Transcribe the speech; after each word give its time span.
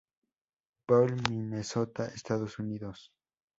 Paul, 0.87 1.11
Minnesota, 1.29 2.07
Estados 2.07 2.57
Unidos. 2.57 3.11